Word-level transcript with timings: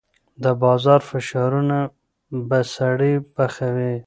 د 0.43 0.45
بازار 0.63 0.99
فشارونه 1.09 1.77
به 2.49 2.59
سړی 2.75 3.13
پخوي. 3.35 3.93